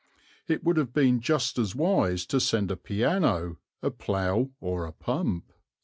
[0.47, 4.91] It would have been just as wise to send a piano, a plough, or a
[4.91, 5.53] pump.